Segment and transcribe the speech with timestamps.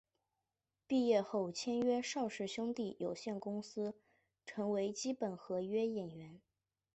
[0.87, 3.93] 毕业后签约邵氏兄弟有限公司
[4.47, 6.41] 成为基本合约演员。